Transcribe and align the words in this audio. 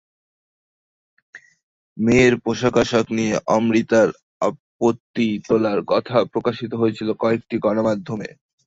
মেয়ের 1.97 2.33
পোশাক-আশাক 2.43 3.05
নিয়ে 3.17 3.35
অমৃতার 3.55 4.09
আপত্তি 4.41 5.27
তোলার 5.47 5.79
কথাও 5.87 6.23
প্রকাশিত 6.33 6.71
হয়েছিল 6.75 7.09
কয়েকটি 7.19 7.55
গণমাধ্যমে। 7.65 8.29